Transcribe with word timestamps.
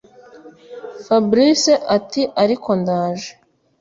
Fabric 1.05 1.61
atiariko 1.95 2.69
ndaje 2.81 3.31